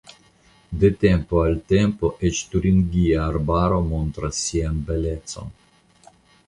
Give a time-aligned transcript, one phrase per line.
[0.83, 5.55] De tempo al tempo eĉ Turingia Arbaro montras sian belecon.